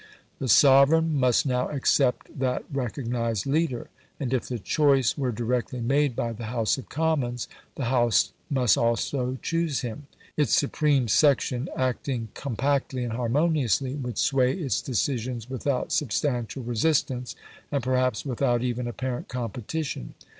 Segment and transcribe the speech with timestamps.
[0.39, 6.15] The sovereign must now accept that recognised leader; and if the choice were directly made
[6.15, 12.29] by the House of Commons, the House must also choose him; its supreme section, acting
[12.33, 17.35] compactly and harmoniously, would sway its decisions without substantial resistance,
[17.71, 20.15] and perhaps without even apparent competition.